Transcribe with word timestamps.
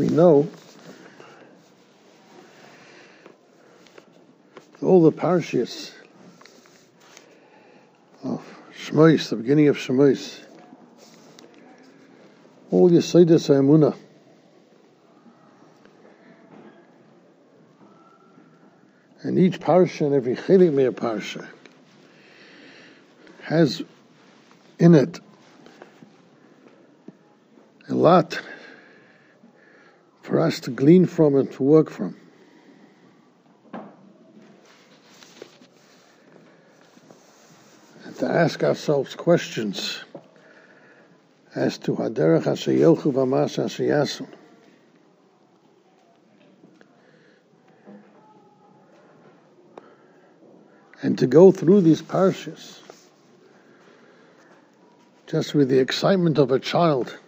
we 0.00 0.08
know, 0.08 0.48
all 4.80 5.02
the 5.02 5.12
parashas 5.12 5.92
of 8.24 8.42
Shmois, 8.74 9.28
the 9.28 9.36
beginning 9.36 9.68
of 9.68 9.76
Shmois, 9.76 10.40
all 12.70 12.88
Yesodis 12.88 13.50
Emunah, 13.50 13.94
and 19.20 19.38
each 19.38 19.60
parsha 19.60 20.06
and 20.06 20.14
every 20.14 20.34
chelik 20.34 20.72
meir 20.72 20.92
parsha 20.92 21.46
has 23.42 23.82
in 24.78 24.94
it 24.94 25.20
a 27.90 27.94
lot 27.94 28.40
for 30.30 30.38
us 30.38 30.60
to 30.60 30.70
glean 30.70 31.06
from 31.06 31.34
and 31.34 31.50
to 31.50 31.64
work 31.64 31.90
from. 31.90 32.16
And 38.04 38.16
to 38.18 38.30
ask 38.30 38.62
ourselves 38.62 39.16
questions 39.16 40.04
as 41.56 41.78
to 41.78 41.96
Haderach 41.96 42.44
Haseyelchu 42.44 43.12
Vamas 43.12 43.58
Haseyasun. 43.58 44.28
And 51.02 51.18
to 51.18 51.26
go 51.26 51.50
through 51.50 51.80
these 51.80 52.02
parshas 52.02 52.78
just 55.26 55.54
with 55.54 55.70
the 55.70 55.80
excitement 55.80 56.38
of 56.38 56.52
a 56.52 56.60
child. 56.60 57.18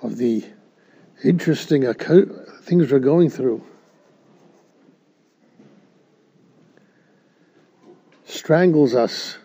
Of 0.00 0.16
the 0.16 0.44
interesting 1.24 1.92
things 2.62 2.92
we're 2.92 2.98
going 3.00 3.30
through. 3.30 3.64
Strangles 8.24 8.94
us 8.94 9.38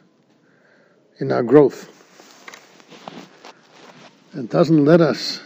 in 1.19 1.31
our 1.31 1.41
growth 1.41 1.89
and 4.33 4.49
doesn't 4.49 4.85
let 4.85 5.01
us 5.01 5.41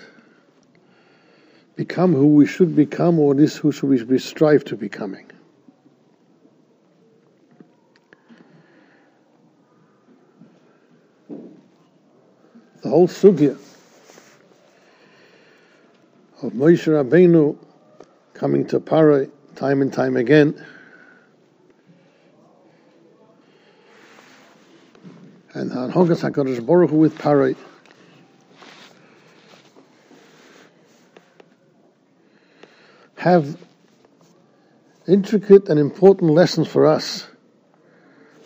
become 1.75 2.13
who 2.13 2.27
we 2.27 2.45
should 2.45 2.75
become 2.75 3.19
or 3.19 3.33
this 3.33 3.55
who 3.55 3.71
should 3.71 3.89
we 3.89 4.19
strive 4.19 4.65
to 4.65 4.75
becoming. 4.75 5.29
The 12.81 12.89
whole 12.89 13.07
sugya 13.07 13.57
Moshe 16.57 16.87
Rabbeinu 16.87 17.55
coming 18.33 18.65
to 18.65 18.79
Parai 18.79 19.29
time 19.55 19.83
and 19.83 19.93
time 19.93 20.17
again 20.17 20.59
and 25.53 25.69
Hanhogas 25.69 26.27
HaKadosh 26.27 26.65
Baruch 26.65 26.89
Hu 26.89 26.97
with 26.97 27.15
Parai 27.15 27.55
have 33.17 33.55
intricate 35.07 35.69
and 35.69 35.79
important 35.79 36.31
lessons 36.31 36.67
for 36.67 36.87
us 36.87 37.27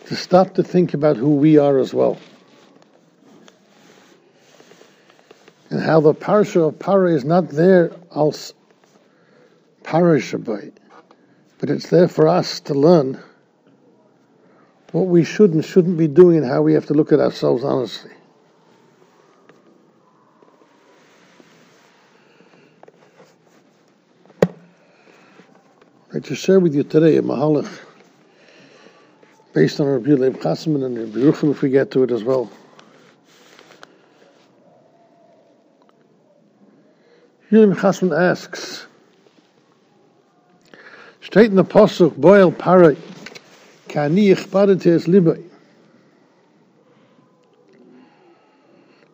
to 0.04 0.16
stop 0.16 0.56
to 0.56 0.62
think 0.62 0.92
about 0.92 1.16
who 1.16 1.36
we 1.36 1.56
are 1.56 1.78
as 1.78 1.94
well. 1.94 2.18
The 6.00 6.14
parsha 6.14 6.68
of 6.68 6.78
Para 6.78 7.12
is 7.12 7.24
not 7.24 7.50
there 7.50 7.92
als 8.10 8.54
parashabait, 9.84 10.72
but 11.58 11.70
it's 11.70 11.90
there 11.90 12.08
for 12.08 12.28
us 12.28 12.60
to 12.60 12.74
learn 12.74 13.22
what 14.92 15.06
we 15.06 15.24
should 15.24 15.52
and 15.52 15.64
shouldn't 15.64 15.98
be 15.98 16.08
doing 16.08 16.38
and 16.38 16.46
how 16.46 16.62
we 16.62 16.74
have 16.74 16.86
to 16.86 16.94
look 16.94 17.12
at 17.12 17.20
ourselves 17.20 17.64
honestly. 17.64 18.10
I 26.14 26.18
to 26.20 26.34
share 26.34 26.60
with 26.60 26.74
you 26.74 26.84
today 26.84 27.16
a 27.16 27.22
mahalach 27.22 27.70
based 29.54 29.80
on 29.80 29.86
Rabbi 29.86 30.10
Leib 30.10 30.42
Chasman 30.42 30.82
and 30.82 30.98
Rabbi 30.98 31.18
Ruchim 31.18 31.50
if 31.50 31.62
we 31.62 31.70
get 31.70 31.90
to 31.92 32.02
it 32.02 32.10
as 32.10 32.22
well. 32.22 32.50
Rabbi 37.52 37.78
Chasman 37.78 38.12
asks, 38.14 38.86
straight 41.20 41.50
in 41.50 41.56
the 41.56 41.64
Pasuk, 41.64 42.16
Boil 42.16 42.50
Parai, 42.50 42.96
Kani 43.88 44.34
Ichbadete 44.34 44.86
es 44.86 45.06
Libai. 45.06 45.44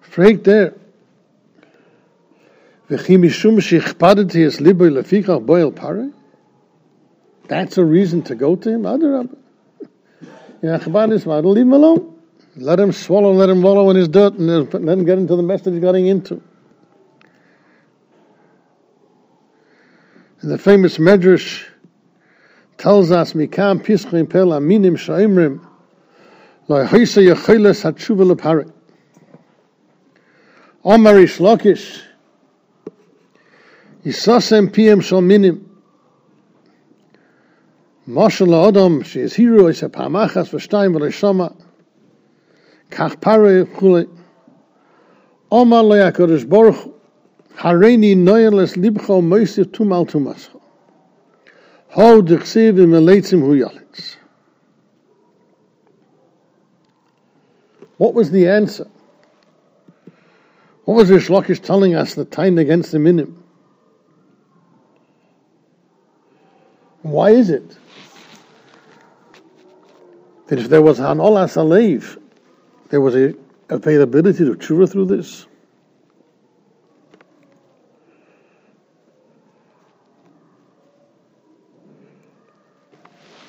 Fragt 0.00 0.46
er, 0.46 0.74
V'chi 2.88 3.18
mishum 3.18 3.60
she'chpadeti 3.60 4.46
es 4.46 4.60
liboy 4.60 4.90
lefikach 4.90 5.44
boil 5.44 5.70
parai? 5.70 6.12
That's 7.46 7.76
a 7.76 7.84
reason 7.84 8.22
to 8.22 8.34
go 8.34 8.56
to 8.56 8.70
him. 8.70 8.82
Adarab. 8.82 9.36
Yeah, 10.62 10.78
Chabad 10.78 11.12
is 11.12 11.26
leave 11.26 11.56
him 11.58 11.72
alone. 11.72 12.14
Let 12.56 12.80
him 12.80 12.92
swallow, 12.92 13.32
let 13.32 13.50
him 13.50 13.62
wallow 13.62 13.90
in 13.90 13.96
his 13.96 14.08
dirt, 14.08 14.34
and 14.34 14.48
let 14.48 14.98
him 14.98 15.04
get 15.04 15.18
into 15.18 15.36
the 15.36 15.42
mess 15.42 15.62
that 15.62 15.72
he's 15.72 15.80
getting 15.80 16.06
into. 16.06 16.42
And 20.40 20.52
the 20.52 20.58
famous 20.58 20.98
Medrash 20.98 21.64
tells 22.76 23.10
us, 23.10 23.32
Mikam 23.32 23.84
pischim 23.84 24.30
pel 24.30 24.48
aminim 24.48 24.96
sha'imrim, 24.96 25.66
lo 26.68 26.86
hoyse 26.86 27.26
yechiles 27.26 27.82
hatshuva 27.82 28.32
leparik. 28.32 28.72
Omar 30.84 31.14
Ishlokish, 31.14 32.02
Yisasem 34.04 34.68
piem 34.68 35.02
shal 35.02 35.22
minim, 35.22 35.64
Moshel 38.08 38.68
Adam, 38.68 39.02
she 39.02 39.20
is 39.20 39.34
hero, 39.34 39.66
is 39.66 39.82
a 39.82 39.88
pamachas 39.88 40.50
v'shtayim 40.50 40.96
v'leishama, 40.96 41.52
kach 42.90 43.20
pare 43.20 43.64
chule, 43.64 44.08
Omar 45.50 45.82
lo 45.82 45.96
yakodesh 45.96 46.48
baruch 46.48 46.94
hareini 47.58 48.14
noyeles 48.16 48.76
libcho 48.76 49.20
tumal 49.64 50.06
tumascho. 50.06 50.60
Ho 51.88 52.20
hu 52.20 53.56
yalitz. 53.56 54.16
What 57.96 58.14
was 58.14 58.30
the 58.30 58.48
answer? 58.48 58.88
What 60.84 60.94
was 60.94 61.10
Rish 61.10 61.28
Lakish 61.28 61.62
telling 61.62 61.94
us 61.94 62.14
the 62.14 62.24
time 62.24 62.58
against 62.58 62.92
the 62.92 62.98
minim? 62.98 63.42
Why 67.02 67.30
is 67.30 67.50
it 67.50 67.76
that 70.46 70.58
if 70.58 70.68
there 70.68 70.82
was 70.82 70.98
an 70.98 71.18
olas 71.18 71.56
alev, 71.56 72.18
there 72.90 73.00
was 73.00 73.14
a 73.16 73.34
availability 73.68 74.44
to 74.44 74.54
tshuva 74.54 74.90
through 74.90 75.06
this. 75.06 75.47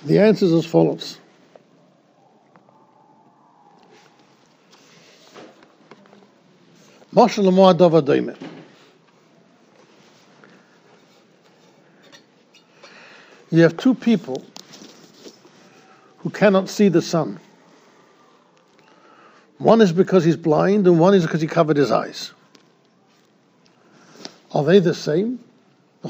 The 0.05 0.19
answer 0.19 0.45
is 0.45 0.53
as 0.53 0.65
follows. 0.65 1.17
Moshe 7.13 7.37
You 13.51 13.63
have 13.63 13.77
two 13.77 13.95
people 13.95 14.45
who 16.19 16.29
cannot 16.29 16.69
see 16.69 16.87
the 16.87 17.01
sun. 17.01 17.39
One 19.57 19.81
is 19.81 19.91
because 19.91 20.23
he's 20.23 20.37
blind, 20.37 20.87
and 20.87 20.99
one 20.99 21.13
is 21.13 21.23
because 21.23 21.41
he 21.41 21.47
covered 21.47 21.75
his 21.75 21.91
eyes. 21.91 22.31
Are 24.53 24.63
they 24.63 24.79
the 24.79 24.93
same? 24.93 25.43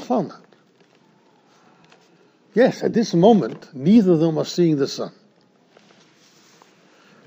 not. 0.08 0.49
Yes, 2.54 2.82
at 2.82 2.92
this 2.92 3.14
moment, 3.14 3.68
neither 3.74 4.12
of 4.12 4.20
them 4.20 4.38
are 4.38 4.44
seeing 4.44 4.76
the 4.76 4.88
sun. 4.88 5.12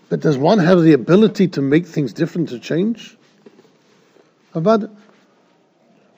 But 0.09 0.19
does 0.19 0.37
one 0.37 0.59
have 0.59 0.81
the 0.81 0.93
ability 0.93 1.47
to 1.49 1.61
make 1.61 1.87
things 1.87 2.13
different, 2.13 2.49
to 2.49 2.59
change? 2.59 3.17
About? 4.53 4.91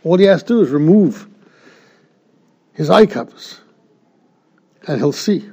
All 0.03 0.17
he 0.17 0.25
has 0.25 0.43
to 0.43 0.47
do 0.55 0.61
is 0.61 0.69
remove 0.69 1.27
his 2.73 2.89
eye 2.89 3.05
covers, 3.05 3.59
and 4.87 4.97
he'll 4.99 5.13
see. 5.13 5.49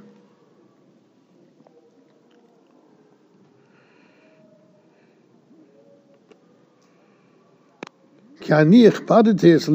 es 8.50 9.68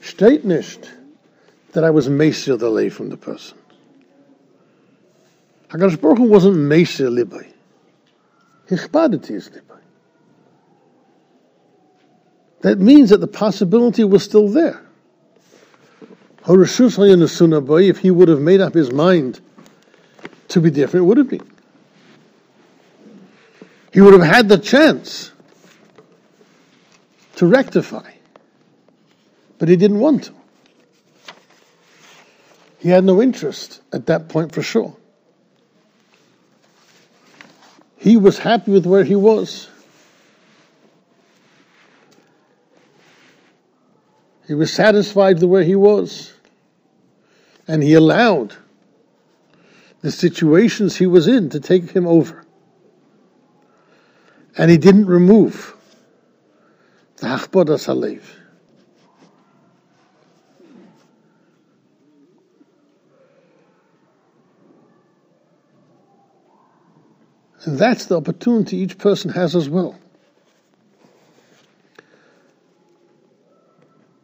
steht 0.00 0.44
nicht, 0.44 0.99
that 1.72 1.84
I 1.84 1.90
was 1.90 2.08
Mesa 2.08 2.56
delay 2.56 2.88
from 2.88 3.10
the 3.10 3.16
person. 3.16 3.56
HaKadosh 5.68 6.00
Baruch 6.00 6.18
Hu 6.18 6.24
wasn't 6.24 6.56
Mesa 6.56 7.04
libai. 7.04 7.46
Ichpadete 8.68 9.36
es 9.36 9.48
libai. 9.50 9.78
That 12.62 12.78
means 12.78 13.10
that 13.10 13.20
the 13.20 13.26
possibility 13.26 14.04
was 14.04 14.22
still 14.24 14.48
there. 14.48 14.82
If 16.46 17.98
he 17.98 18.10
would 18.10 18.28
have 18.28 18.40
made 18.40 18.60
up 18.60 18.74
his 18.74 18.90
mind 18.92 19.40
to 20.48 20.60
be 20.60 20.70
different, 20.70 21.04
it 21.04 21.06
would 21.06 21.18
have 21.18 21.28
been. 21.28 21.48
He 23.92 24.00
would 24.00 24.12
have 24.14 24.22
had 24.22 24.48
the 24.48 24.58
chance 24.58 25.32
to 27.36 27.46
rectify, 27.46 28.10
but 29.58 29.68
he 29.68 29.76
didn't 29.76 30.00
want 30.00 30.24
to. 30.24 30.34
He 32.80 32.88
had 32.88 33.04
no 33.04 33.20
interest 33.20 33.82
at 33.92 34.06
that 34.06 34.30
point 34.30 34.52
for 34.52 34.62
sure. 34.62 34.96
He 37.98 38.16
was 38.16 38.38
happy 38.38 38.72
with 38.72 38.86
where 38.86 39.04
he 39.04 39.14
was. 39.14 39.68
He 44.46 44.54
was 44.54 44.72
satisfied 44.72 45.34
with 45.34 45.44
where 45.44 45.62
he 45.62 45.74
was. 45.74 46.32
And 47.68 47.82
he 47.82 47.92
allowed 47.92 48.56
the 50.00 50.10
situations 50.10 50.96
he 50.96 51.06
was 51.06 51.28
in 51.28 51.50
to 51.50 51.60
take 51.60 51.90
him 51.90 52.06
over. 52.06 52.46
And 54.56 54.70
he 54.70 54.78
didn't 54.78 55.06
remove 55.06 55.76
the 57.18 57.26
Hachbodas 57.26 57.86
Halev. 57.86 58.22
And 67.64 67.78
that's 67.78 68.06
the 68.06 68.16
opportunity 68.16 68.78
each 68.78 68.98
person 68.98 69.30
has 69.30 69.54
as 69.54 69.68
well. 69.68 69.98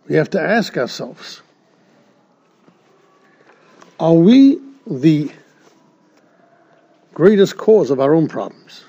we 0.08 0.16
have 0.16 0.30
to 0.30 0.40
ask 0.40 0.76
ourselves 0.76 1.42
are 3.98 4.14
we 4.14 4.60
the 4.86 5.30
greatest 7.14 7.56
cause 7.56 7.90
of 7.90 7.98
our 7.98 8.14
own 8.14 8.28
problems? 8.28 8.84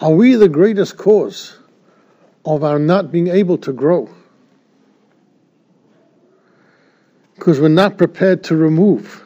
Are 0.00 0.10
we 0.12 0.36
the 0.36 0.48
greatest 0.48 0.96
cause 0.96 1.58
of 2.46 2.64
our 2.64 2.78
not 2.78 3.12
being 3.12 3.28
able 3.28 3.58
to 3.58 3.72
grow? 3.72 4.08
Because 7.34 7.60
we're 7.60 7.68
not 7.68 7.98
prepared 7.98 8.42
to 8.44 8.56
remove 8.56 9.22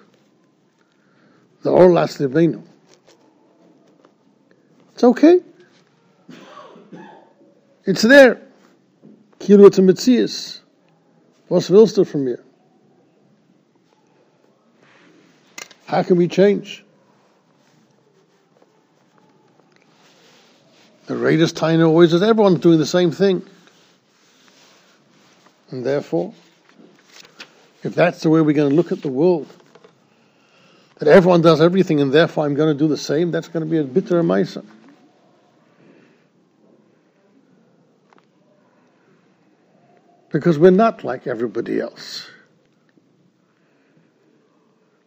the 1.63 1.71
Orlas 1.71 2.19
Livenu. 2.19 2.63
It's 4.97 5.05
okay. 5.05 5.41
It's 7.85 8.01
there. 8.01 8.41
Kilu 9.39 9.67
it's 9.67 9.77
a 9.77 9.83
willst 11.69 11.97
du 11.97 12.05
from 12.07 12.25
mir? 12.25 12.43
How 15.85 16.03
can 16.03 16.17
we 16.17 16.29
change? 16.29 16.83
The 21.09 21.15
greatest 21.15 21.57
taina 21.57 21.87
always 21.87 22.15
is 22.15 22.23
everyone's 22.23 22.61
doing 22.61 22.79
the 22.79 22.87
same 22.87 23.11
thing. 23.11 23.47
And 25.73 25.85
therefore, 25.85 26.33
if 27.83 27.95
that's 27.95 28.23
the 28.23 28.31
way 28.31 28.41
we're 28.41 28.55
going 28.55 28.71
to 28.71 28.75
look 28.75 28.93
at 28.93 29.03
the 29.03 29.11
world, 29.11 29.47
that 31.01 31.09
everyone 31.09 31.43
does 31.43 31.61
everything 31.61 32.01
and 32.01 32.11
therefore 32.11 32.47
I'm 32.47 32.55
going 32.55 32.75
to 32.75 32.79
do 32.83 32.89
the 32.89 32.97
same, 32.97 33.31
that's 33.31 33.49
going 33.49 33.63
to 33.63 33.71
be 33.71 33.77
a 33.77 33.85
bitter 33.85 34.23
maisa. 34.23 34.65
Because 40.37 40.59
we're 40.59 40.71
not 40.71 41.03
like 41.03 41.27
everybody 41.27 41.81
else. 41.81 42.29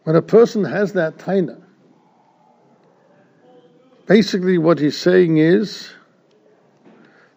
When 0.02 0.16
a 0.16 0.22
person 0.22 0.64
has 0.64 0.94
that 0.94 1.18
taina, 1.18 1.62
basically 4.06 4.58
what 4.58 4.80
he's 4.80 4.96
saying 4.96 5.36
is 5.36 5.92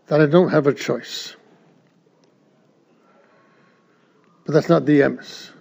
that 0.08 0.20
I 0.20 0.26
don't 0.26 0.50
have 0.50 0.66
a 0.66 0.74
choice. 0.74 1.36
But 4.46 4.54
that's 4.54 4.70
not 4.70 4.88
the 4.88 5.02
emes. 5.02 5.52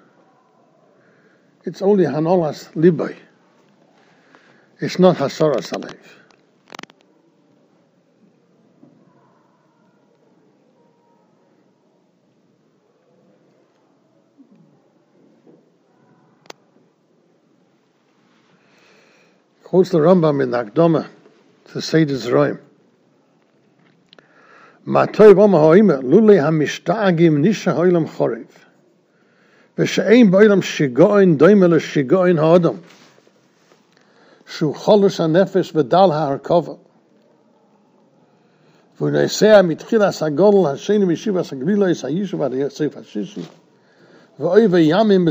It's 1.65 1.83
only 1.83 2.05
hanolas 2.05 2.73
libay. 2.73 3.15
It's 4.81 4.99
not 4.99 5.17
hasara 5.17 5.57
salev. 5.57 5.99
quotes 19.73 19.89
the 19.89 19.97
Rambam 19.97 20.43
in 20.43 20.51
the 20.51 20.65
Akdoma 20.65 21.09
to 21.65 21.81
say 21.81 22.05
this 22.05 22.27
rhyme. 22.27 22.61
Matoy 24.87 25.35
vama 25.35 25.57
hoime, 25.57 26.03
lulei 26.03 26.39
ha-mishtagim 26.39 27.39
nisha 27.39 27.75
hoilam 27.75 28.07
chorev. 28.07 28.49
Vesheim 29.79 30.31
boilam 30.31 30.61
shigoin 30.61 31.39
doimele 31.39 31.81
shigoin 31.81 32.39
ha-odom. 32.39 32.83
Shu 34.45 34.75
cholus 34.75 35.17
ha-nefesh 35.17 35.73
vedal 35.73 36.13
ha-harkova. 36.13 36.79
Vunaisea 39.01 39.65
mitchila 39.65 40.13
sa-godol 40.13 40.67
ha-sheni 40.69 41.07
mishiva 41.07 41.43
sa-gvilo 41.43 41.91
is 41.91 42.03
yishu 42.03 42.37
va-riyasef 42.37 42.93
ha-shishu. 42.93 43.43
Vo-oi 44.39 44.67
ve-yamim 44.67 45.25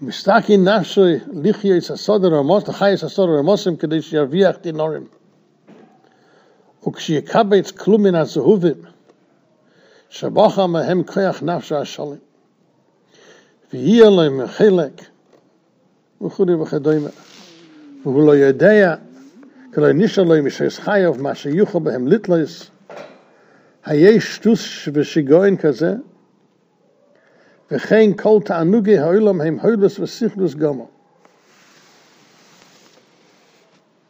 מסתכי 0.00 0.56
נפשי 0.56 1.00
ליחיה 1.32 1.76
את 1.76 1.90
הסודר 1.90 2.34
המוס, 2.34 2.68
לחי 2.68 2.94
את 2.94 3.02
הסודר 3.02 3.32
המוסים 3.32 3.76
כדי 3.76 4.02
שירוויח 4.02 4.56
דינורים. 4.62 5.06
וכשיקבץ 6.86 7.70
כלום 7.70 8.02
מן 8.02 8.14
הזהובים, 8.14 8.82
שבוכה 10.08 10.66
מהם 10.66 11.02
כוח 11.02 11.42
נפשו 11.42 11.76
השלם. 11.76 12.14
ויהיה 13.72 14.10
להם 14.10 14.46
חלק, 14.46 15.02
וכולי 16.22 16.54
וכדומה. 16.54 17.08
והוא 18.02 18.26
לא 18.26 18.36
יודע, 18.36 18.94
כלא 19.74 19.92
נשאר 19.92 20.24
לו 20.24 20.42
משס 20.42 20.78
חייב, 20.78 21.22
מה 21.22 21.34
שיוכל 21.34 21.78
בהם 21.78 22.08
ליטלויס, 22.08 22.70
היש 23.84 24.34
שטוס 24.34 24.88
ושיגוין 24.92 25.56
כזה, 25.56 25.94
וכן 27.71 28.13
כל 28.17 28.39
תענוגי 28.45 28.97
העולם 28.97 29.41
הם 29.41 29.59
הולס 29.59 29.99
וסכלוס 29.99 30.55
גמר. 30.55 30.85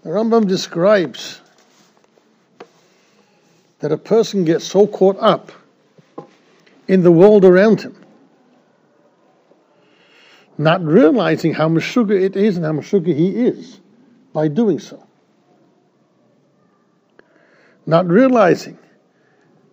The 0.03 0.09
Rambam 0.09 0.47
describes 0.47 1.39
that 3.79 3.93
a 3.93 3.97
person 3.97 4.43
gets 4.43 4.65
so 4.65 4.85
caught 4.85 5.17
up 5.19 5.53
in 6.89 7.03
the 7.03 7.11
world 7.11 7.45
around 7.45 7.81
him, 7.81 7.95
not 10.57 10.83
realizing 10.83 11.53
how 11.53 11.69
Meshuggah 11.69 12.21
it 12.21 12.35
is 12.35 12.57
and 12.57 12.65
how 12.65 12.73
Meshuggah 12.73 13.15
he 13.15 13.45
is 13.45 13.79
by 14.33 14.49
doing 14.49 14.79
so. 14.79 15.01
Not 17.85 18.05
realizing 18.07 18.77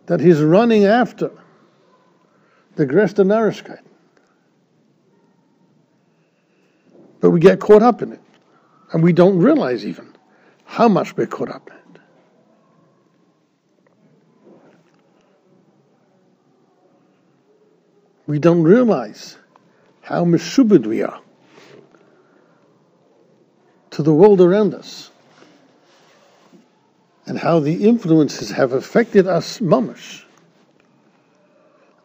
that 0.06 0.20
he's 0.20 0.40
running 0.40 0.84
after 0.84 1.30
the 2.75 2.85
größte 2.85 3.25
Narishkeit. 3.25 3.81
But 7.21 7.31
we 7.31 7.39
get 7.39 7.59
caught 7.59 7.81
up 7.81 8.01
in 8.01 8.13
it. 8.13 8.21
And 8.91 9.01
we 9.01 9.13
don't 9.13 9.39
realize 9.39 9.85
even 9.85 10.13
how 10.65 10.87
much 10.87 11.17
we're 11.17 11.25
caught 11.25 11.49
up 11.49 11.69
in 11.69 11.73
it. 11.73 12.01
We 18.27 18.39
don't 18.39 18.63
realize 18.63 19.37
how 20.01 20.25
mishubed 20.25 20.85
we 20.85 21.01
are 21.01 21.19
to 23.91 24.03
the 24.03 24.13
world 24.13 24.41
around 24.41 24.73
us 24.73 25.09
and 27.25 27.39
how 27.39 27.59
the 27.59 27.87
influences 27.87 28.51
have 28.51 28.73
affected 28.73 29.25
us 29.25 29.59
mamish 29.59 30.24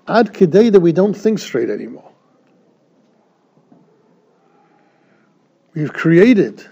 ad 0.08 0.32
kidei 0.32 0.72
that 0.72 0.80
we 0.80 0.92
don't 0.92 1.14
think 1.14 1.38
straight 1.38 1.70
anymore. 1.70 2.10
We've 5.74 5.92
created 5.92 6.66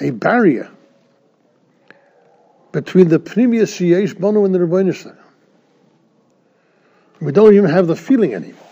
a 0.00 0.10
barrier 0.10 0.70
between 2.72 3.08
the 3.08 3.18
previous 3.18 3.74
Sheyesh 3.78 4.18
Bono 4.18 4.44
and 4.44 4.54
the 4.54 4.58
Rabbeinu 4.58 4.94
Shalom. 4.94 5.16
We 7.20 7.32
don't 7.32 7.54
even 7.54 7.70
have 7.70 7.86
the 7.86 7.96
feeling 7.96 8.34
anymore. 8.34 8.62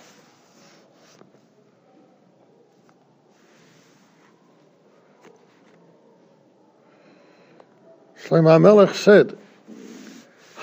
Shlomo 8.22 8.58
HaMelech 8.58 8.94
said, 8.94 9.38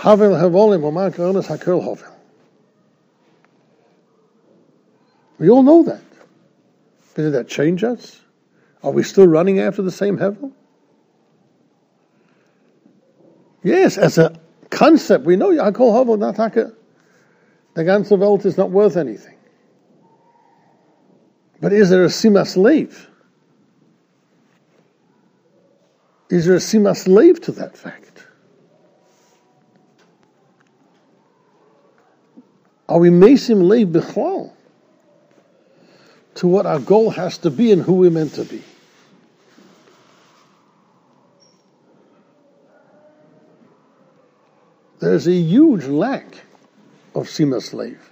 Havel 0.01 0.31
Havolim 0.31 0.83
Omar 0.83 1.11
Karonis 1.11 1.45
HaKol 1.45 1.83
Havel. 1.83 2.11
We 5.37 5.47
all 5.47 5.61
know 5.61 5.83
that. 5.83 6.01
But 7.13 7.21
did 7.21 7.33
that 7.33 7.47
change 7.47 7.83
us? 7.83 8.19
Are 8.81 8.89
we 8.89 9.03
still 9.03 9.27
running 9.27 9.59
after 9.59 9.83
the 9.83 9.91
same 9.91 10.17
Hevel? 10.17 10.53
Yes, 13.61 13.99
as 13.99 14.17
a 14.17 14.39
concept, 14.71 15.23
we 15.23 15.35
know 15.35 15.49
Yakol 15.49 15.95
Havel 15.95 16.17
not. 16.17 16.35
The 16.35 16.73
ganze 17.75 18.17
Welt 18.17 18.43
is 18.45 18.57
not 18.57 18.71
worth 18.71 18.97
anything. 18.97 19.37
But 21.61 21.73
is 21.73 21.91
there 21.91 22.03
a 22.03 22.07
Sima 22.07 22.47
slave? 22.47 23.07
Is 26.31 26.47
there 26.47 26.55
a 26.55 26.59
Sima 26.59 26.97
slave 26.97 27.39
to 27.41 27.51
that 27.51 27.77
fact? 27.77 28.10
Are 32.91 32.99
we 32.99 33.09
Mesim 33.09 33.63
Lev 33.69 33.87
Bichlal 33.87 34.51
to 36.35 36.45
what 36.45 36.65
our 36.65 36.77
goal 36.79 37.09
has 37.11 37.37
to 37.37 37.49
be 37.49 37.71
and 37.71 37.81
who 37.81 37.93
we're 37.93 38.11
meant 38.11 38.33
to 38.33 38.43
be? 38.43 38.61
There's 44.99 45.25
a 45.25 45.33
huge 45.33 45.85
lack 45.85 46.35
of 47.15 47.27
Sima 47.27 47.61
slave, 47.61 48.11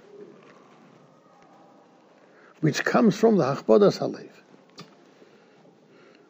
which 2.60 2.82
comes 2.82 3.14
from 3.18 3.36
the 3.36 3.44
Hachbodas 3.44 3.98
Halev 3.98 4.30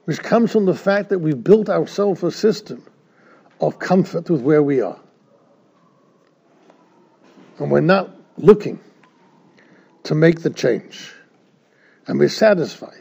which 0.06 0.18
comes 0.24 0.50
from 0.50 0.64
the 0.64 0.74
fact 0.74 1.10
that 1.10 1.20
we've 1.20 1.44
built 1.44 1.68
ourselves 1.68 2.24
a 2.24 2.32
system 2.32 2.84
of 3.60 3.78
comfort 3.78 4.28
with 4.28 4.40
where 4.40 4.62
we 4.62 4.80
are. 4.80 4.98
And 7.60 7.70
we're 7.70 7.80
not 7.80 8.19
looking 8.42 8.80
to 10.04 10.14
make 10.14 10.40
the 10.42 10.50
change. 10.50 11.12
And 12.06 12.18
we're 12.18 12.28
satisfied. 12.28 12.94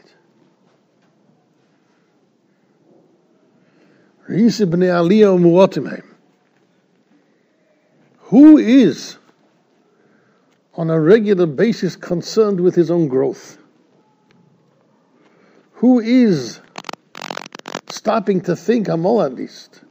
Who 8.18 8.58
is 8.58 9.18
on 10.74 10.90
a 10.90 11.00
regular 11.00 11.46
basis 11.46 11.96
concerned 11.96 12.60
with 12.60 12.76
his 12.76 12.90
own 12.90 13.08
growth? 13.08 13.58
Who 15.72 15.98
is 15.98 16.60
stopping 18.00 18.40
to 18.40 18.56
think 18.56 18.86
amol 18.86 19.24
at 19.24 19.34
least. 19.34 19.82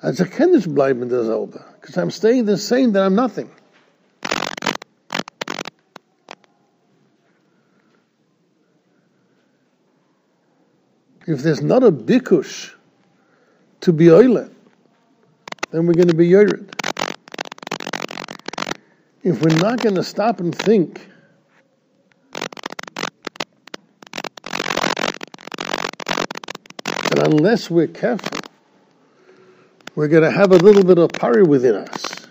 Als 0.00 0.20
ik 0.20 0.30
ken 0.30 0.52
dus 0.52 0.66
blijven 0.66 1.08
dezelfde. 1.08 1.60
Because 1.80 2.00
I'm 2.00 2.10
staying 2.10 2.46
the 2.46 2.56
same 2.56 2.90
that 2.90 3.06
I'm 3.06 3.14
nothing. 3.14 3.48
If 11.26 11.42
there's 11.42 11.60
not 11.60 11.82
a 11.82 11.90
bikush 11.90 12.74
to 13.80 13.92
be 13.92 14.10
oile, 14.10 14.48
then 15.70 15.86
we're 15.86 15.92
going 15.92 16.08
to 16.08 16.14
be 16.14 16.26
yored. 16.26 16.74
If 19.22 19.42
we're 19.42 19.58
not 19.58 19.82
going 19.82 19.96
to 19.96 20.02
stop 20.02 20.40
and 20.40 20.54
think 20.54 21.06
and 27.10 27.18
unless 27.26 27.68
we're 27.68 27.88
careful, 27.88 28.38
we're 29.98 30.06
going 30.06 30.22
to 30.22 30.30
have 30.30 30.52
a 30.52 30.56
little 30.56 30.84
bit 30.84 30.96
of 30.96 31.10
pari 31.10 31.42
within 31.42 31.74
us. 31.74 32.28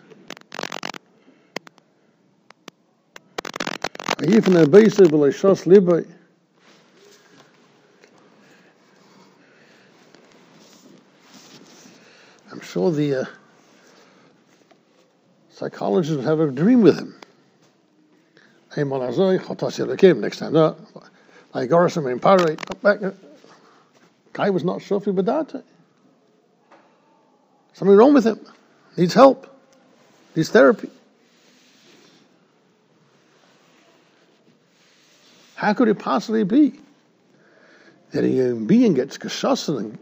I'm 12.50 12.62
sure 12.62 12.90
the 12.90 13.16
uh, 13.16 13.26
psychologists 15.50 16.24
have 16.24 16.40
a 16.40 16.50
dream 16.50 16.82
with 16.82 16.98
him. 16.98 17.20
Next 18.78 20.38
time, 20.38 20.54
no, 20.54 20.78
I 21.54 21.66
got 21.66 21.92
some 21.92 22.08
in. 22.08 22.18
Guy 22.20 22.40
was 24.52 24.64
not 24.64 24.80
Shofi 24.80 25.14
Badate. 25.14 25.64
Something 27.78 27.96
wrong 27.96 28.16
with 28.16 28.26
him. 28.26 28.40
Needs 28.98 29.14
help. 29.14 29.46
Needs 30.36 30.50
therapy. 30.50 30.90
How 35.54 35.74
could 35.74 35.88
it 35.88 36.00
possibly 36.00 36.44
be 36.44 36.80
that 38.14 38.24
a 38.24 38.28
human 38.28 38.66
being 38.66 38.96
gets 38.96 39.20
geschossen 39.20 39.78
and 39.78 40.00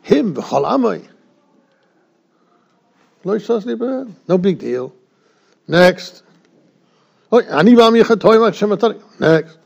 him, 0.00 0.34
v'chol 0.34 1.06
No 4.26 4.38
big 4.38 4.58
deal. 4.58 4.94
Next. 5.66 6.22
Next. 9.20 9.58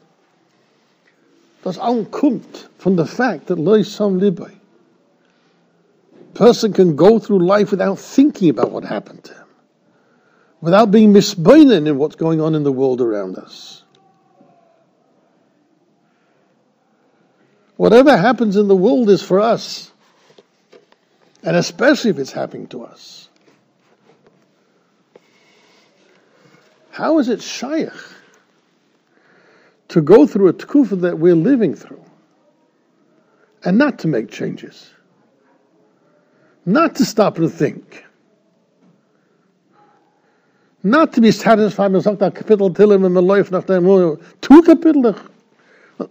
Das 1.63 1.79
kommt 2.11 2.69
von 2.79 2.97
the 2.97 3.07
fact 3.07 3.47
that 3.47 3.57
loy 3.57 3.83
sam. 3.83 4.19
Person 6.35 6.73
can 6.73 6.97
go 6.97 7.19
through 7.19 7.47
life 7.47 7.71
without 7.71 7.99
thinking 7.99 8.49
about 8.49 8.71
what 8.71 8.85
happened 8.85 9.25
to 9.25 9.35
him, 9.35 9.47
without 10.61 10.91
being 10.91 11.13
misbeinen 11.13 11.87
in 11.87 11.99
what's 11.99 12.17
going 12.17 12.41
on 12.41 12.55
in 12.55 12.63
the 12.63 12.73
world 12.73 13.01
around 13.01 13.37
us. 13.37 13.83
Whatever 17.77 18.17
happens 18.17 18.57
in 18.57 18.69
the 18.69 18.77
world 18.77 19.11
is 19.11 19.23
for 19.23 19.41
us, 19.41 19.91
and 21.43 21.57
especially 21.57 22.11
if 22.11 22.19
it's 22.19 22.33
happening 22.33 22.69
to 22.69 22.85
us. 22.85 23.29
How 26.91 27.19
is 27.19 27.29
it 27.29 27.43
shaykh 27.43 27.91
to 29.89 30.01
go 30.01 30.27
through 30.27 30.49
a 30.49 30.53
tkufa 30.53 31.01
that 31.03 31.19
we're 31.19 31.35
living 31.35 31.75
through 31.75 32.05
and 33.65 33.79
not 33.79 33.99
to 34.01 34.09
make 34.09 34.31
changes, 34.31 34.91
not 36.65 36.95
to 36.97 37.05
stop 37.05 37.39
and 37.39 37.53
think, 37.53 38.05
not 40.83 41.13
to 41.13 41.21
be 41.21 41.31
satisfied 41.31 41.93
with 41.93 42.05
sagt 42.05 42.19
Kapitel 42.19 42.75
Tillim 42.75 43.07
and 43.07 43.15
life 43.27 43.51
nach 43.51 43.67
dem 43.67 43.85
two 44.41 44.63
Kapitel. 44.63 45.19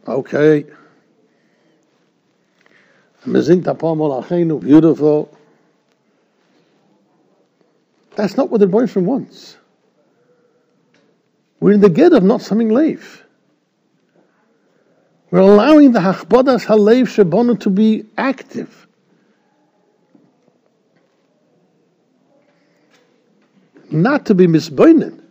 Okay. 0.07 0.65
Beautiful. 3.23 5.37
That's 8.15 8.35
not 8.35 8.49
what 8.49 8.59
the 8.59 8.67
boyfriend 8.67 9.07
wants. 9.07 9.57
We're 11.59 11.73
in 11.73 11.81
the 11.81 11.89
get 11.89 12.13
of 12.13 12.23
not 12.23 12.41
something 12.41 12.69
life. 12.69 13.23
We're 15.29 15.39
allowing 15.39 15.91
the 15.91 15.99
Hachbodas 15.99 16.65
Halev 16.65 17.03
Shebonu 17.03 17.59
to 17.61 17.69
be 17.69 18.05
active. 18.17 18.87
Not 23.91 24.27
to 24.27 24.35
be 24.35 24.47
misboinen 24.47 25.21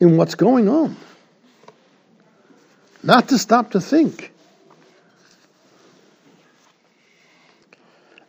in 0.00 0.16
what's 0.16 0.34
going 0.34 0.68
on. 0.68 0.96
Not 3.04 3.28
to 3.28 3.38
stop 3.38 3.70
to 3.72 3.80
think 3.80 4.32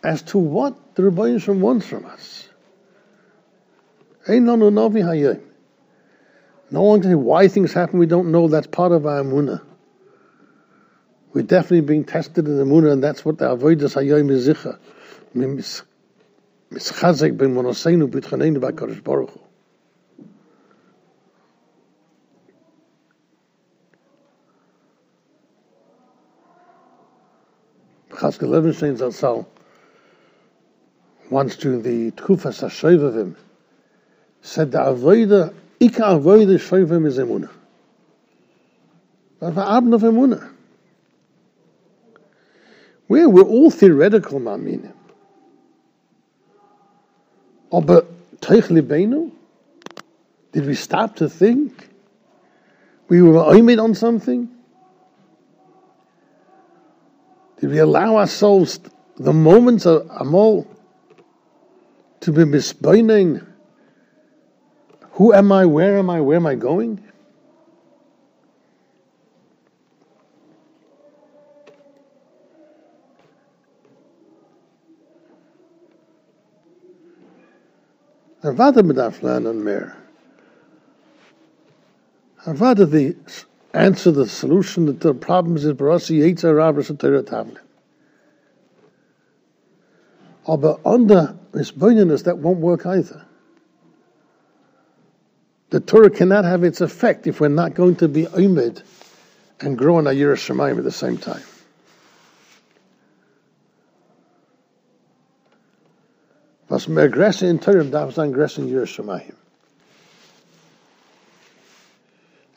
as 0.03 0.22
to 0.24 0.38
what 0.38 0.96
the 0.96 1.03
Rebbeinu 1.03 1.60
wants 1.60 1.88
from 1.88 2.05
us. 2.05 2.48
No 4.27 4.51
one 6.82 7.01
can 7.01 7.10
say 7.10 7.15
why 7.15 7.48
things 7.48 7.74
happen 7.74 8.00
we 8.00 8.05
don't 8.05 8.32
know. 8.32 8.48
That's 8.48 8.67
part 8.67 8.91
of 8.91 9.05
our 9.05 9.24
Amunah. 9.24 9.62
We're 11.34 11.41
definitely 11.41 11.82
being 11.82 12.03
tested 12.05 12.48
in 12.48 12.58
the 12.58 12.63
Amunah, 12.63 12.93
and 12.93 13.03
that's 13.03 13.25
what 13.25 13.39
the 13.39 13.46
Avodah 13.46 13.89
Hayyim 13.96 14.29
is 15.58 15.82
mischazek 16.74 17.38
ben 17.38 17.53
monoseinu 17.53 18.08
b'tchaneinu 18.10 18.60
b'akadosh 18.60 19.03
baruch 19.03 19.30
Hu. 19.30 19.39
Chaska 28.20 28.46
Levinstein 28.46 28.98
Zatzal 28.98 29.46
once 31.30 31.56
during 31.58 31.82
the 31.82 32.12
Tkufas 32.12 32.62
HaShoiv 32.63 33.03
of 33.03 33.18
him 33.18 33.36
said 34.42 34.72
the 34.72 34.77
Avoida, 34.77 35.53
Ika 35.80 36.01
Avoida 36.01 36.58
Shoivim 36.58 37.06
is 37.06 37.18
emuna, 37.18 37.50
but 39.39 39.56
the 39.56 39.62
Abn 39.62 39.94
of 39.94 40.01
emuna. 40.01 40.50
Where 43.08 43.27
we're 43.27 43.44
all 43.44 43.70
theoretical 43.70 44.39
Maminim. 44.39 44.94
Aber 47.74 48.06
Teich? 48.39 48.68
Did 50.51 50.65
we 50.68 50.75
stop 50.75 51.15
to 51.15 51.27
think? 51.27 51.89
We 53.10 53.22
were 53.24 53.56
aiming 53.56 53.80
on 53.80 53.96
something? 53.96 54.48
Did 57.60 57.72
we 57.72 57.80
allow 57.80 58.18
ourselves 58.18 58.80
the 59.18 59.34
moments 59.34 59.88
of 59.88 60.06
Amol 60.08 60.68
to 62.20 62.32
be 62.32 62.44
misbinding? 62.44 63.44
Who 65.13 65.34
am 65.34 65.51
I? 65.51 65.65
Where 65.65 65.98
am 65.98 66.10
I? 66.10 66.22
Where 66.22 66.38
am 66.38 66.46
I 66.46 66.56
going? 66.56 67.03
Avada 78.43 78.83
medaflan 78.83 79.50
and 79.50 79.63
mer. 79.63 79.95
Avada 82.45 82.89
the 82.89 83.15
answer, 83.73 84.12
the 84.12 84.27
solution 84.27 84.85
to 84.85 84.91
the 84.91 85.13
problems 85.13 85.63
is 85.63 85.73
Barasi 85.73 86.19
Yitzhak 86.19 86.55
Rabbis 86.55 86.89
and 86.89 87.00
Torah 87.00 87.23
Tavlin. 87.23 87.57
Aber 90.45 90.77
under 90.85 91.38
misbunioness, 91.53 92.25
that 92.25 92.38
won't 92.38 92.59
work 92.59 92.85
either. 92.85 93.25
The 95.69 95.79
Torah 95.79 96.09
cannot 96.09 96.43
have 96.43 96.65
its 96.65 96.81
effect 96.81 97.25
if 97.27 97.39
we're 97.39 97.47
not 97.47 97.73
going 97.73 97.95
to 97.95 98.09
be 98.09 98.25
Umed 98.25 98.83
and 99.62 99.77
grow 99.77 100.00
in 100.00 100.05
Yiras 100.05 100.45
Shamayim 100.45 100.77
at 100.77 100.83
the 100.83 100.91
same 100.91 101.17
time. 101.17 101.41
Was 106.74 106.88
mehr 106.88 107.07
Gresse 107.07 107.44
in 107.44 107.59
Torah 107.59 107.83
darf 107.83 108.16
sein 108.16 108.33
Gresse 108.33 108.57
in 108.57 108.68
Yiras 108.68 108.98
Shamayim. 108.98 109.36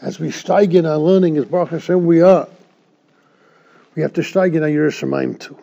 As 0.00 0.18
we 0.18 0.28
steig 0.28 0.72
in 0.72 0.86
our 0.86 0.96
learning, 0.96 1.36
as 1.36 1.44
Baruch 1.44 1.68
Hashem 1.68 2.06
we 2.06 2.22
are, 2.22 2.48
we 3.94 4.00
have 4.00 4.14
to 4.14 4.22
steig 4.22 4.54
in 4.54 4.62
our 4.62 4.70
Yiras 4.70 4.98
Shamayim 4.98 5.38
too. 5.38 5.58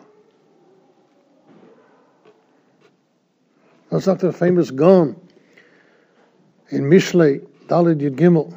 That's 3.90 4.06
after 4.06 4.28
the 4.28 4.32
famous 4.32 4.70
Gaon 4.70 5.16
in 6.68 6.82
Mishlei, 6.82 7.44
Dalid 7.66 7.98
Yud 7.98 8.14
Gimel. 8.14 8.56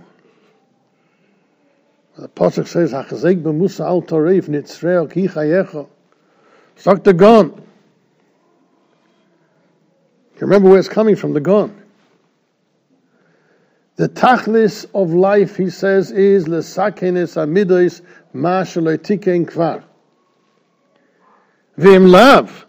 The 2.19 2.29
Pasuk 2.29 2.67
says, 2.67 2.91
Hachazek 2.91 3.41
b'musa 3.41 3.83
al 3.83 4.03
toref 4.03 4.43
nitzreo 4.43 5.11
ki 5.11 5.27
chayecha. 5.27 5.87
Sagt 6.75 7.03
the 7.03 7.13
Gaon. 7.13 7.66
Remember 10.39 10.69
where 10.69 10.79
it's 10.79 10.89
coming 10.89 11.15
from, 11.15 11.33
the 11.33 11.39
gun. 11.39 11.83
The 13.95 14.07
tachlis 14.07 14.85
of 14.93 15.11
life, 15.11 15.57
he 15.57 15.71
says, 15.71 16.11
is 16.11 16.45
lesakenes 16.45 17.35
amidois 17.35 18.01
ma 18.33 18.61
tiken 18.63 19.49
kvar. 19.49 19.83
V'im 21.79 22.09
lav, 22.09 22.67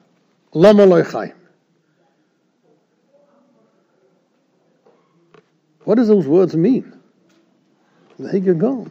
lama 0.55 0.87
loy 0.87 1.33
What 5.85 5.95
does 5.97 6.09
those 6.09 6.27
words 6.27 6.57
mean? 6.57 6.99
There 8.19 8.37
you 8.37 8.55
go. 8.55 8.91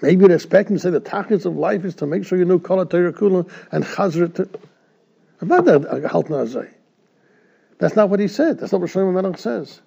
Maybe 0.00 0.22
you'd 0.22 0.30
expect 0.30 0.70
him 0.70 0.76
to 0.76 0.80
say 0.82 0.90
the 0.90 1.00
tachlis 1.00 1.44
of 1.44 1.56
life 1.56 1.84
is 1.84 1.96
to 1.96 2.06
make 2.06 2.24
sure 2.24 2.38
you 2.38 2.44
know 2.44 2.58
Kol 2.58 2.84
Kula 2.86 3.50
and 3.72 3.84
Chazra. 3.84 4.48
Uh, 5.40 6.64
That's 7.78 7.96
not 7.96 8.08
what 8.08 8.20
he 8.20 8.28
said. 8.28 8.58
That's 8.58 8.72
not 8.72 8.80
what 8.80 8.90
Shlomo 8.90 9.12
Melech 9.12 9.38
says. 9.38 9.80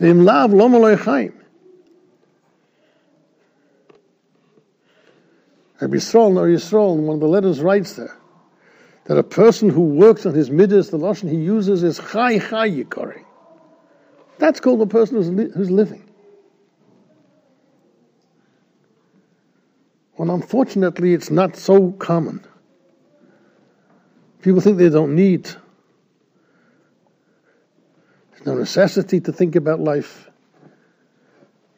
V'im 0.00 0.24
lav 0.24 0.52
lo 0.52 0.96
chaim. 0.96 1.40
Rabbi 5.80 5.96
Yisrael, 5.96 6.32
no 6.32 6.42
Yisrael, 6.42 6.98
in 6.98 7.04
one 7.04 7.14
of 7.14 7.20
the 7.20 7.28
letters 7.28 7.60
writes 7.60 7.94
there, 7.94 8.16
that 9.04 9.18
a 9.18 9.22
person 9.22 9.68
who 9.68 9.82
works 9.82 10.24
on 10.24 10.34
his 10.34 10.50
midas, 10.50 10.90
the 10.90 10.98
lashon 10.98 11.28
he 11.28 11.36
uses 11.36 11.82
is 11.82 12.00
chai 12.12 12.38
chai 12.38 12.70
yikori. 12.70 13.24
That's 14.38 14.60
called 14.60 14.80
a 14.80 14.86
person 14.86 15.16
who's, 15.16 15.30
li- 15.30 15.50
who's 15.54 15.70
living. 15.70 16.08
Well, 20.16 20.30
unfortunately, 20.30 21.12
it's 21.12 21.30
not 21.30 21.56
so 21.56 21.92
common. 21.92 22.44
People 24.42 24.60
think 24.60 24.78
they 24.78 24.88
don't 24.88 25.14
need. 25.14 25.44
There's 28.30 28.46
no 28.46 28.54
necessity 28.54 29.20
to 29.22 29.32
think 29.32 29.56
about 29.56 29.80
life. 29.80 30.30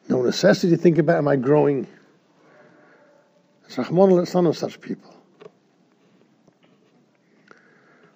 No 0.09 0.21
necessity 0.21 0.75
to 0.75 0.81
think 0.81 0.97
about 0.97 1.17
am 1.17 1.27
I 1.27 1.35
growing. 1.35 1.87
It's 3.65 3.77
Rahman 3.77 4.25
son 4.25 4.45
of 4.45 4.57
such 4.57 4.79
people. 4.79 5.13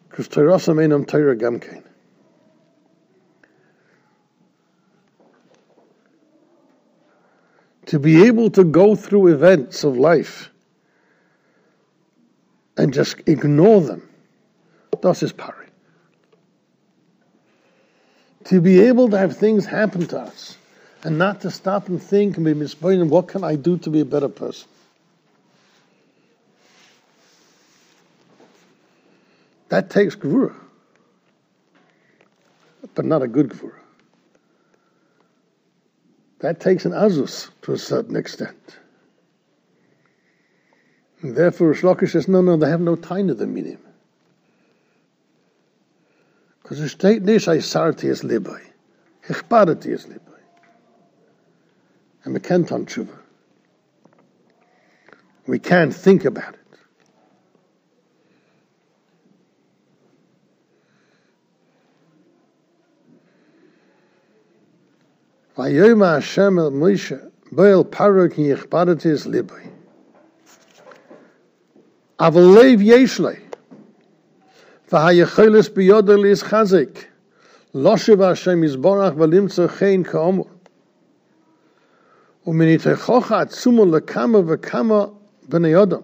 Because 0.10 0.28
Torah 0.28 0.60
Gamkein. 1.36 1.84
To 7.92 8.00
be 8.00 8.26
able 8.26 8.50
to 8.50 8.64
go 8.64 8.96
through 8.96 9.28
events 9.28 9.84
of 9.84 9.98
life 9.98 10.50
and 12.78 12.94
just 12.94 13.18
ignore 13.28 13.82
them. 13.82 14.08
Das 15.02 15.22
is 15.24 15.34
pari. 15.34 15.68
To 18.46 18.62
be 18.62 18.80
able 18.80 19.10
to 19.10 19.18
have 19.18 19.36
things 19.36 19.66
happen 19.66 20.08
to 20.08 20.20
us 20.20 20.58
and 21.04 21.18
not 21.18 21.42
to 21.42 21.52
stop 21.52 21.90
and 21.90 22.02
think 22.02 22.38
and 22.38 22.46
be 22.46 22.54
misbehaving, 22.54 23.10
what 23.10 23.28
can 23.28 23.44
I 23.44 23.58
do 23.58 23.78
to 23.80 23.90
be 23.90 24.00
a 24.00 24.06
better 24.06 24.30
person? 24.30 24.70
That 29.68 29.90
takes 29.90 30.16
gvura, 30.16 30.56
but 32.96 33.04
not 33.04 33.22
a 33.22 33.28
good 33.28 33.50
gvura. 33.50 33.81
That 36.42 36.60
takes 36.60 36.86
an 36.86 36.92
azus 36.92 37.50
to 37.64 37.74
a 37.74 37.78
certain 37.78 38.16
extent. 38.16 38.58
And 41.22 41.36
therefore, 41.36 41.74
Shlokish 41.76 42.12
says, 42.12 42.28
no, 42.28 42.42
no, 42.42 42.58
they 42.58 42.70
have 42.70 42.82
no 42.82 42.96
time 42.96 43.28
to 43.28 43.36
the 43.36 43.46
minim. 43.46 43.78
Because 46.64 46.80
the 46.80 46.90
state 46.90 47.22
nish 47.22 47.46
sarti 47.46 48.10
es 48.10 48.24
libai. 48.24 48.62
Ichbarati 49.28 49.94
es 49.94 50.08
libai. 50.08 50.40
And 52.24 52.34
we 52.34 52.40
can't 52.40 52.72
on 52.72 52.88
tshuva. 52.88 53.18
We 55.46 55.60
can't 55.60 55.94
think 55.94 56.26
about 56.26 56.56
it. 56.56 56.61
ויאמר 65.64 66.06
השם 66.06 66.60
אל 66.60 66.70
מוישה 66.70 67.16
בויל 67.52 67.84
פרו 67.90 68.22
כי 68.36 68.42
יכפדת 68.42 69.06
יש 69.06 69.28
ליבוי 69.28 69.62
אבל 72.20 72.42
לב 72.42 72.80
יש 72.82 73.20
לי 73.20 73.36
והיכולס 74.92 75.70
ביודר 75.70 76.16
ליס 76.16 76.44
חזק 76.44 77.00
לא 77.76 77.98
שבה 77.98 78.30
השם 78.30 78.64
יסבורך 78.64 79.14
ולמצא 79.18 79.68
חן 79.68 80.04
כאומר 80.04 80.44
ומניתכוך 82.48 83.32
עצומו 83.32 83.86
לכמה 83.86 84.40
וכמה 84.48 85.06
בני 85.50 85.84
אדם 85.84 86.02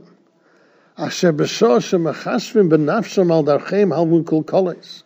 אשר 0.96 1.32
בשור 1.32 1.80
שמחשבים 1.80 2.70
בנפשם 2.70 3.32
על 3.32 3.46
דרכם 3.46 3.90
הלוון 3.94 4.24
קולקולס 4.24 5.04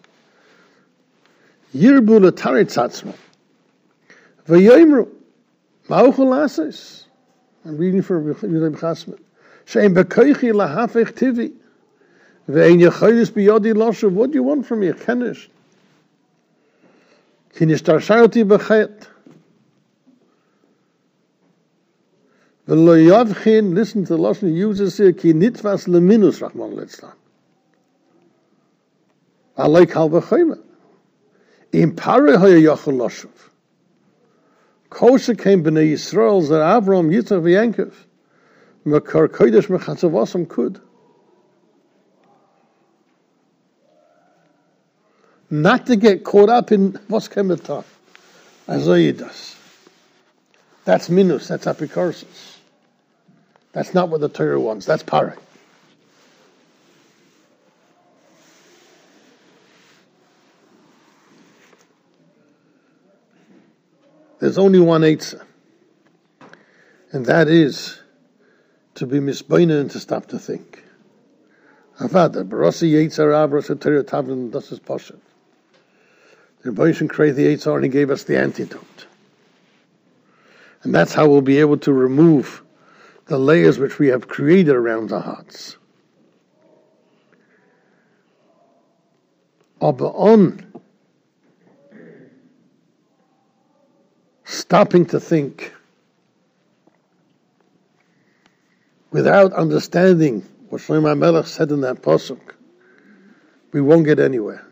ירבו 1.73 2.19
לתריץ 2.19 2.77
עצמו 2.77 3.11
V'yoimru, 4.51 5.07
ma'uchel. 5.87 7.05
I'm 7.63 7.77
reading 7.77 8.01
for 8.01 8.21
Yehuda 8.21 8.77
Chasman. 8.77 9.17
Shein 9.65 9.95
bekoichi 9.95 10.51
lahafech 10.51 11.13
tivi. 11.13 11.53
Ve'en 12.49 12.81
yechoyis 12.81 13.31
biyodi 13.31 13.73
loshav. 13.73 14.11
What 14.11 14.31
do 14.31 14.35
you 14.35 14.43
want 14.43 14.65
from 14.65 14.81
me? 14.81 14.91
Kenish. 14.91 15.47
Kin 17.55 17.69
yishtarshayoti 17.69 18.43
b'chet. 18.43 19.07
V'lo 22.67 23.25
yavchin, 23.25 23.73
listen 23.73 24.03
to 24.03 24.17
the 24.17 24.21
Lashon 24.21 24.53
uses 24.53 24.97
here, 24.97 25.13
ki 25.13 25.31
nitvas 25.31 25.87
leminus, 25.87 26.41
Rahman 26.41 26.75
litzlan. 26.75 27.13
Alei 29.57 29.89
kal 29.89 30.09
v'choyma. 30.09 30.61
Im 31.71 31.95
pare 31.95 32.37
hoya 32.37 32.59
yochel 32.59 32.95
loshuv. 32.95 33.29
Kosher 34.91 35.35
came 35.35 35.63
b'nei 35.63 35.93
Yisrael, 35.93 36.43
zer 36.43 36.59
Avram, 36.59 37.09
Yitzchak 37.09 37.41
v'Yankov. 37.41 37.93
Mekar 38.85 39.29
kodesh 39.29 39.67
mechatzavosam 39.67 40.47
kud. 40.47 40.81
Not 45.49 45.85
to 45.87 45.95
get 45.95 46.23
caught 46.23 46.49
up 46.49 46.71
in 46.71 46.99
what's 47.07 47.27
coming 47.27 47.59
Isaiah 48.69 49.13
does. 49.13 49.55
That's 50.83 51.09
minus, 51.09 51.47
that's 51.47 51.65
apicorsis. 51.65 52.57
That's 53.71 53.93
not 53.93 54.09
what 54.09 54.19
the 54.19 54.29
Torah 54.29 54.59
wants, 54.59 54.85
that's 54.85 55.03
para. 55.03 55.37
There's 64.51 64.57
only 64.57 64.81
one 64.81 64.99
Eitzah, 64.99 65.45
and 67.13 67.25
that 67.27 67.47
is 67.47 68.01
to 68.95 69.07
be 69.07 69.21
misbeinen 69.21 69.79
and 69.79 69.91
to 69.91 69.99
stop 70.01 70.25
to 70.25 70.39
think. 70.39 70.83
Avada, 72.01 72.45
Barasi 72.45 72.91
Yitzhar 72.91 73.31
Avra 73.31 73.79
Torah 73.79 74.03
Tavlin, 74.03 74.51
das 74.51 74.73
ist 74.73 74.83
Poshet. 74.83 75.21
The 76.63 76.71
Rebbeinu 76.71 77.09
created 77.09 77.37
the 77.37 77.45
Yitzhar 77.45 77.75
and 77.75 77.85
he 77.85 77.89
gave 77.89 78.11
us 78.11 78.25
the 78.25 78.37
antidote. 78.37 79.05
And 80.83 80.93
that's 80.93 81.13
how 81.13 81.29
we'll 81.29 81.39
be 81.39 81.59
able 81.61 81.77
to 81.77 81.93
remove 81.93 82.61
the 83.27 83.37
layers 83.37 83.79
which 83.79 83.99
we 83.99 84.07
have 84.07 84.27
created 84.27 84.75
around 84.75 85.13
our 85.13 85.21
hearts. 85.21 85.77
Aber 89.79 90.07
on 90.07 90.71
stopping 94.51 95.05
to 95.05 95.19
think 95.19 95.73
without 99.11 99.53
understanding 99.53 100.41
what 100.69 100.81
Shlomo 100.81 101.17
Melech 101.17 101.47
said 101.47 101.71
in 101.71 101.81
that 101.81 102.01
pasuk, 102.01 102.39
we 103.71 103.81
won't 103.81 104.05
get 104.05 104.19
anywhere. 104.19 104.65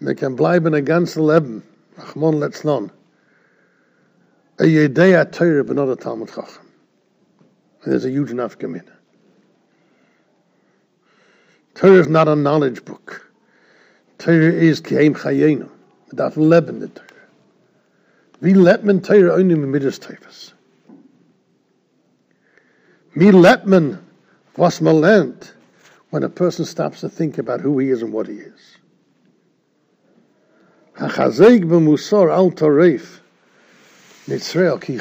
Wir 0.00 0.14
können 0.14 0.36
bleiben 0.36 0.74
ein 0.74 0.84
ganzes 0.84 1.16
Leben, 1.16 1.62
Achmon 1.96 2.40
letznon, 2.40 2.90
a 4.58 4.64
Yedea 4.64 5.30
Torah 5.30 5.62
but 5.62 5.76
not 5.76 5.88
a 5.88 5.96
Talmud 5.96 6.28
Chacham. 6.28 6.66
There's 7.84 8.04
a 8.04 8.10
huge 8.10 8.30
enough 8.30 8.58
commitment. 8.58 8.98
Torah 11.74 12.00
is 12.00 12.08
not 12.08 12.28
a 12.28 12.36
knowledge 12.36 12.84
book. 12.84 13.30
Torah 14.18 14.52
is 14.52 14.80
Ki'im 14.80 15.14
Chayenu. 15.16 15.68
Without 16.10 16.36
leben 16.36 16.80
the 16.80 16.88
Torah. 16.88 17.11
Wie 18.42 18.54
lebt 18.54 18.82
man 18.82 19.00
only 19.08 19.54
mit 19.54 19.68
Midas 19.68 20.00
Teufels? 20.00 20.52
Wie 23.14 23.30
lebt 23.30 23.66
man 23.66 24.00
was 24.56 24.80
man 24.80 25.00
lernt 25.00 25.54
when 26.10 26.24
a 26.24 26.28
person 26.28 26.64
stops 26.64 27.02
to 27.02 27.08
think 27.08 27.38
about 27.38 27.60
who 27.60 27.78
he 27.78 27.90
is 27.90 28.02
and 28.02 28.12
what 28.12 28.26
he 28.26 28.34
is? 28.34 28.78
Hachazeg 30.98 31.66
b'musar 31.66 32.32
al 32.32 32.50
toref, 32.50 33.20
nitzrei 34.26 34.68
al 34.68 34.78
ki 34.78 34.98